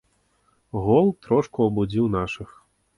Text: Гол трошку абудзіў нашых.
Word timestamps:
Гол 0.87 1.07
трошку 1.27 1.69
абудзіў 1.71 2.13
нашых. 2.21 2.61